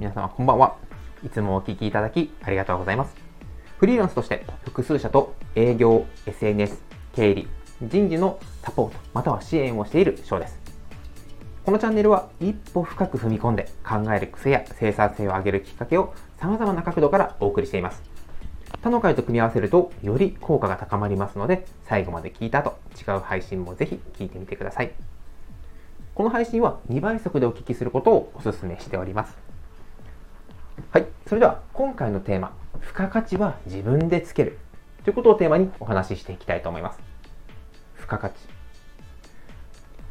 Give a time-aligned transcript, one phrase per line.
[0.00, 0.78] 皆様こんばんは。
[1.22, 3.14] いつもお聞きいただきありがとうございます。
[3.76, 6.80] フリーランスとして複数社と営業、SNS、
[7.12, 7.46] 経理、
[7.82, 10.58] 人事のサポート、または支援をしている翔です。
[11.66, 18.02] このチャンネルは一歩深く踏み込んで考える癖や生産性を上げるきっかけを様々な角度からお送りしています。
[18.82, 24.92] 他の回と組み合わせるとより効果が高まりますので、最後まで聞いた後、違う配信もぜひ聞いてみてください。
[26.14, 29.49] この配信は2倍速でお聞きすることをお勧めしております。
[31.30, 34.58] それでは今回のテーマ、付加価値は自分でつける
[35.04, 36.98] ということをテーマにお話ししていきたいと思います。
[37.94, 38.34] 付加価値。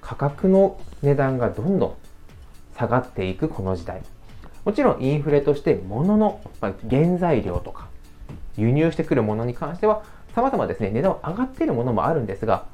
[0.00, 1.94] 価格の値段がどんどん
[2.76, 4.02] 下がっていくこの時代。
[4.64, 7.88] もちろんインフレとして物の原材料とか
[8.56, 10.04] 輸入してくるものに関しては
[10.36, 12.66] 様々ですね、値段は上がっているものもあるんですが、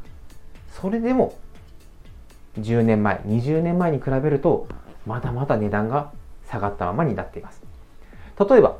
[0.78, 1.38] それでも
[2.60, 4.68] 10年前、20年前に比べると
[5.06, 6.12] まだまだ値段が
[6.50, 7.75] 下がったままになっています。
[8.38, 8.76] 例えば、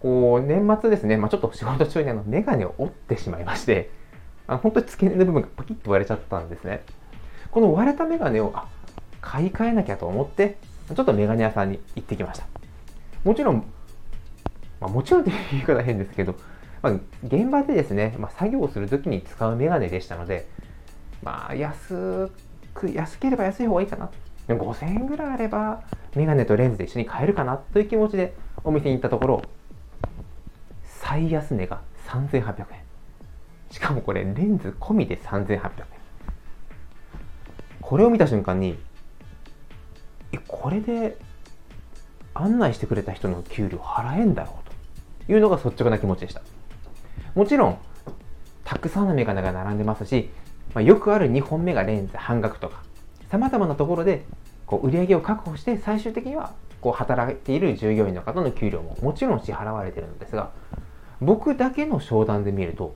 [0.00, 3.90] こう、年末ですね、まあ、ちょっと仕事中にあの、メガネを折ってしまいまして、
[4.46, 6.84] あの本当に付け根の部分がパキッと割れちゃったんですね。
[7.50, 8.68] この割れたメガネを、あ、
[9.20, 10.58] 買い替えなきゃと思って、
[10.94, 12.46] ちょっとメガネ屋さんに行ってきました。
[13.24, 13.64] もちろん、
[14.80, 16.36] まあ、もちろんっていう言い方変ですけど、
[16.82, 16.92] まあ、
[17.24, 20.46] 現場でですね、まあ、作業をするときに使うメガネでしたので、
[21.22, 22.30] まあ、安
[22.72, 24.10] く、安ければ安い方がいいかな。
[24.48, 25.82] 5000円ぐらいあれば、
[26.16, 29.42] メガネとレンズで一緒に買えるかなという気持ちでお店に行ったところ、
[30.82, 32.80] 最安値が3800円。
[33.70, 35.70] しかもこれ、レンズ込みで3800円。
[37.82, 38.78] これを見た瞬間に、
[40.32, 41.18] え、これで
[42.32, 44.58] 案内してくれた人の給料払えんだろ
[45.22, 46.40] うというのが率直な気持ちでした。
[47.34, 47.78] もちろん、
[48.64, 50.30] たくさんのメガネが並んでますし、
[50.72, 52.82] まあ、よくある2本目がレンズ半額とか、
[53.30, 54.24] 様々なところで
[54.66, 60.50] こう売り上げを確保して最終的にはこう働いている従業員の方の給料ももちろん支払われてるんですが
[61.20, 62.94] 僕だけの商談で見ると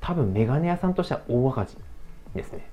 [0.00, 1.76] 多分メガネ屋さんとしては大赤字
[2.34, 2.68] ですね。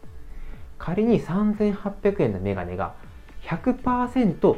[0.77, 2.95] 仮に3800円のメガネが
[3.43, 4.57] 100%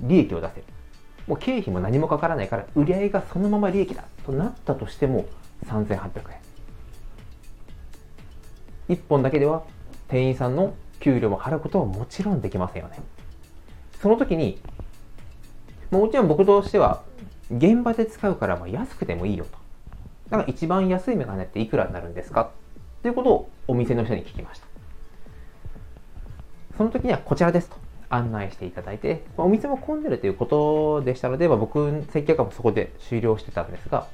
[0.00, 0.64] 利益を出せる。
[1.26, 5.26] もう経費も何もかからないから売り上げがそのまま利益だとなったとしても
[5.66, 6.10] 3800
[8.88, 8.96] 円。
[8.96, 9.62] 1本だけでは
[10.08, 10.74] 店員さんの
[11.06, 12.98] 給料も払うことはもちろんできませんよね。
[14.02, 14.58] その時に、
[15.92, 17.04] もちろん僕としては、
[17.48, 19.52] 現場で使うからま安くてもいいよと。
[20.30, 22.50] だから一番安いメガネっていくらになるんですか？
[23.02, 24.66] ということをお店の人に聞きました。
[26.76, 27.76] その時にはこちらですと
[28.08, 34.08] 案内していただいて、お店も混んでるということでしたので、まあ、僕、接客はそこで終了してたんですが、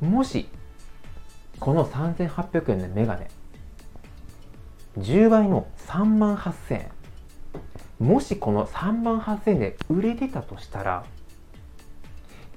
[0.00, 0.48] もし、
[1.60, 3.30] この3800円のメガネ、
[4.98, 6.90] 10倍の3万8000円
[7.98, 11.04] もしこの3万8000円で売れてたとしたら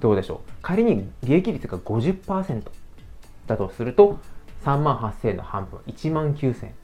[0.00, 0.50] どうでしょう？
[0.62, 2.62] 仮に利益率が50%
[3.46, 4.20] だとすると
[4.64, 6.74] 3万8000円の半分1万9000円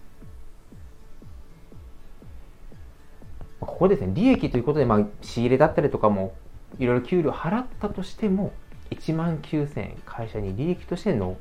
[3.60, 4.12] ここですね。
[4.14, 6.34] 利益ということで、まあ、仕入れだったりとかも
[6.78, 8.52] いろいろ給料払ったとしても
[8.90, 11.36] 1万9000円会社に利益としての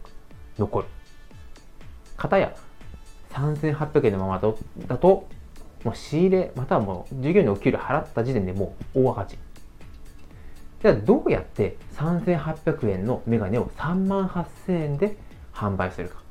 [0.58, 0.88] 残る。
[2.16, 2.56] 方や
[3.34, 4.56] 3800円のまま
[4.88, 5.28] だと、
[5.84, 9.38] もう仕入れ、またはもう従業員のお給料払った時点でもう大赤字。
[10.82, 15.18] じゃあどうやって3800円のメガネを3万8000円で
[15.54, 16.22] 販売するか。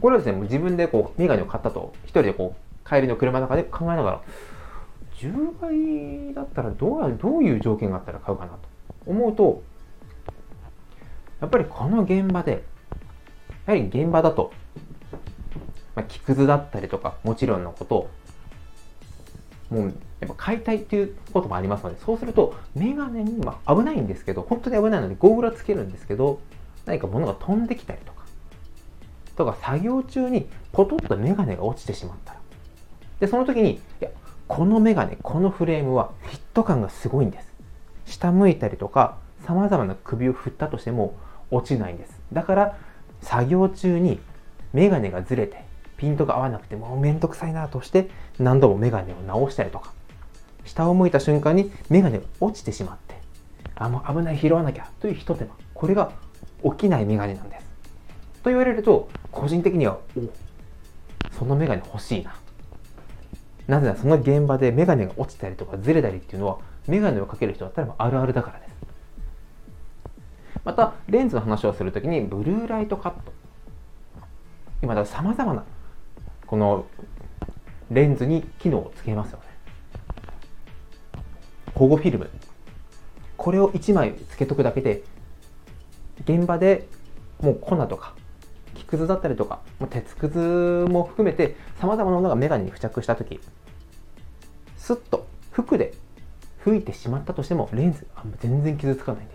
[0.00, 4.20] これはですね、もう自分でこうメガネを買ったと、一人でこう帰りの車の中で考えながら、
[5.18, 5.58] 10
[6.28, 8.58] 倍だったらどうどういう条件があったら買うかなと
[9.06, 9.62] 思うと、
[11.40, 12.64] やっぱりこの現場で、
[13.66, 14.52] やはり現場だと
[15.96, 18.10] まあ、木くずだったりとか、もちろんのこと、
[19.70, 26.38] もう、やっぱ買いたいっていうこともありますので、そうすると、メガネに、まあ、危ないんですけど、本当に危ないので、ゴーグルはつけるんですけど、
[26.84, 28.24] 何か物が飛んできたりとか、
[29.36, 32.40] とか、作業中にポトッとメガネが落ちてしまったら。
[33.20, 34.10] で、その時に、いや、
[34.46, 37.52] このメガネ、このフレームはフィット感がすごいんです。
[38.04, 39.16] 下向いたりとか、
[39.46, 41.14] 様々な首を振ったとしても
[41.50, 42.20] 落ちないんです。
[42.32, 42.78] だから、
[43.22, 44.20] 作業中に
[44.72, 45.65] メガネがずれて、
[45.96, 49.92] ピントが合わなくてもうめんどくさいなとして何度もメガネを直したりとか。
[50.66, 53.14] 下を向いた瞬間にメガネが落ちてしまって
[53.76, 56.10] あもう危ない拾わなきゃというひと手間これが
[56.64, 57.66] 起きないメガネなんです。
[58.42, 60.22] と言われると個人的にはお
[61.38, 62.34] そのメガネ欲しいな。
[63.68, 68.70] なぜならその現場でメガネが落ちたりとかずれたりっていうのはメガネをかける人だったらあるあるだからです。
[70.64, 73.32] またレンズの話をするときにブルーライトカット。
[74.82, 75.64] 今ださまざまな
[76.46, 76.86] この
[77.90, 79.44] レンズに機能をつけますよね。
[81.74, 82.30] 保護フィルム
[83.36, 85.02] これを1枚つけとくだけで
[86.24, 86.88] 現場で
[87.40, 88.14] もう粉とか
[88.74, 89.60] 木くずだったりとか
[89.90, 93.40] 鉄くずも含めてさまざまなものがメガネに付着した時
[94.76, 95.92] スッと服で
[96.64, 98.06] 吹いてしまったとしてもレンズ
[98.40, 99.34] 全然傷つかないんで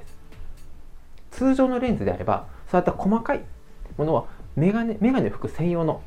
[1.32, 3.42] す通常のレンズであればそういった細かい
[3.98, 4.26] ものは
[4.56, 6.02] メガネメガネを拭く専用の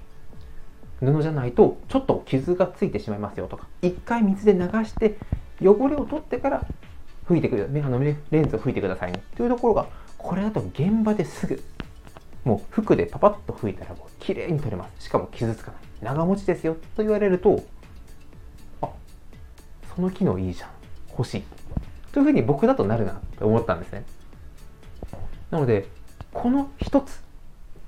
[1.05, 5.17] 布じゃないとちょっと傷がついてしまいますよとか一回水で流して
[5.61, 6.67] 汚れを取ってから
[7.27, 9.23] 吹いてくるあのレンズを吹いてくださいね。
[9.37, 9.87] というところが
[10.19, 11.63] これだと現場ですぐ
[12.45, 15.05] もう服でパパッと拭いたらもう綺麗に取れます。
[15.05, 15.81] しかも傷つかない。
[16.03, 17.65] 長持ちですよと言われると
[18.83, 18.91] あ
[19.95, 20.71] その機能いいじゃん。
[21.11, 21.43] 欲しい。
[22.13, 24.05] というふうに僕だとなるなと思ったんですね。
[25.51, 25.89] なので
[26.33, 27.23] この一つ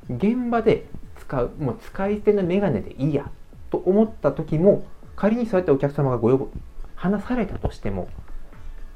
[0.09, 0.87] 現場で
[1.27, 3.31] 使うもう使い捨てのメガネでいいや
[3.71, 4.87] と思った時も
[5.17, 6.49] 仮にそうやってお客様がご要望
[6.95, 8.09] 話されたとしても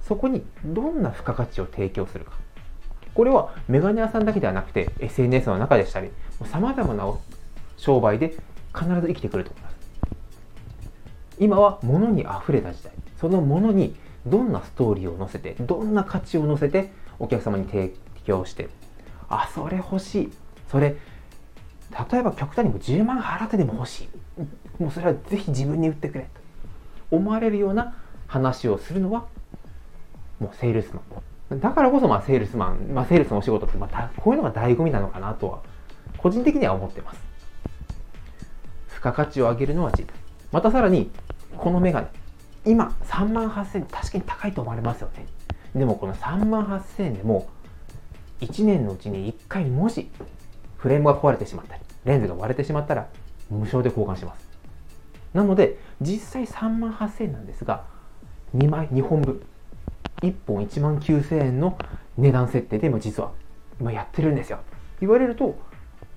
[0.07, 2.33] そこにどんな付加価値を提供するか。
[3.13, 6.11] これはメガネ屋さんだけではなくて SNS の中でしたり
[6.47, 7.13] さまざまな
[7.77, 8.37] 商売で
[8.73, 9.77] 必ず生きてくると思います。
[11.39, 12.93] 今は物に溢れた時代。
[13.21, 13.97] その物に
[14.27, 17.93] どんなストーリーを載せてどんな価値を載せてお客様に提
[18.25, 18.69] 供して
[19.29, 20.33] あそれ欲しい。
[20.71, 20.97] それ
[21.91, 24.09] 例えば極端にも10万払ってでも欲し
[24.79, 24.83] い。
[24.83, 26.41] もうそれはぜひ自分に売ってくれと。
[27.11, 27.95] 思われるような
[28.27, 29.27] 話をするのは
[30.39, 31.03] もうセールスマ
[31.57, 31.61] ン。
[31.61, 35.63] だからこそまあセールスマン、まあ、セールスのお仕事ってまたこういうのが醍醐味なのかなとは
[36.17, 37.21] 個人的には思ってます。
[38.89, 40.15] 付加価値を上げるのは自分。
[40.53, 41.11] またさらに
[41.57, 42.09] このメガネ。
[42.65, 45.27] 今3万8000円確かに高いと思われますよね。
[45.75, 47.49] でもこの3万8000円でも
[48.41, 50.11] 1年のうちに1回もし
[50.81, 53.09] フレームが壊れてしまったりレンズが割れてしまったら
[53.51, 54.49] 無償で交換します。
[55.35, 57.85] なので実際3万8000円なんですが
[58.57, 59.43] 2枚2本分。
[60.23, 61.79] 1本1万9000円の
[62.19, 63.33] 値段設定でも実は
[63.81, 64.61] 今やってるんですよ。
[65.01, 65.59] 言われると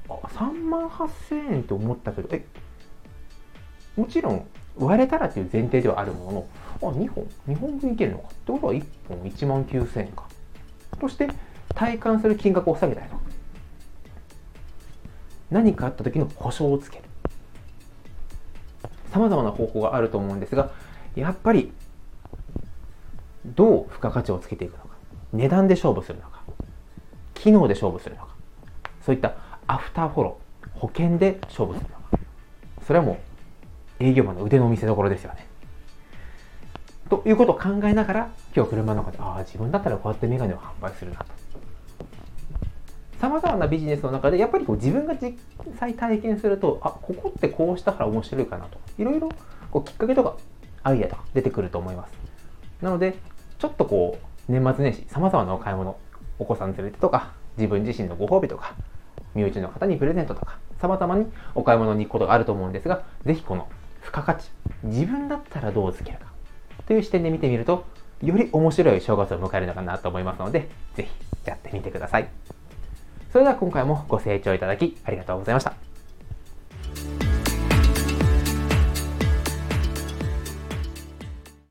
[0.09, 2.45] あ3万8000円と思ったけどえ
[3.95, 6.47] もちろん割れたらという前提ではあるものの
[6.81, 8.27] あ2本2本分いけるのか。
[8.29, 10.27] ってことは1本1万9000円か。
[10.99, 11.29] として
[11.75, 13.22] 体感する金額を下げたりとか。
[15.53, 17.03] 何かあった時の保証をつける。
[19.11, 20.71] さまざまな方法があると思うんですが
[21.15, 21.71] やっぱり
[23.45, 24.95] どう付加価値をつけていくのか。
[25.31, 26.41] 値段で勝負するのか。
[27.35, 28.29] 機能で勝負するのか。
[29.05, 29.35] そういった
[29.67, 30.79] アフターフォロー。
[30.79, 32.19] 保険で勝負するのか。
[32.87, 33.19] それはも
[33.99, 35.45] う営業マンの腕の見せ所ですよね。
[37.09, 41.42] ということを考えながら今日車の中でああ自分だったらこうやってメガネを販売するなと。
[43.23, 45.37] さまざまなビジネスの中でやっぱりこう自分が実
[45.79, 48.77] 際体験するとあここってこうしたから面白いかなと。
[48.97, 49.29] いろいろ
[49.71, 50.35] こうきっかけとか
[50.83, 52.11] アイデアとか出てくると思います。
[52.81, 53.15] なので
[53.59, 55.95] ちょっとこう年末年始さまざまなお買い物
[56.37, 58.75] お子さん連れてとか自分自身のご褒美とか
[59.33, 63.69] 身内の方にプレゼントとかさまざまにお買い物に行くことがあると思うんですが是非この
[64.01, 64.49] 付加価値
[64.83, 66.25] 自分だったらどうつけるか
[66.87, 67.85] という視点で見てみると
[68.21, 70.67] より面白い正月を迎えるのかなと思いますので
[70.97, 71.09] 是非
[71.45, 72.27] やってみてください。
[73.33, 75.82] それでは今回もご清聴いただきありがとうございました。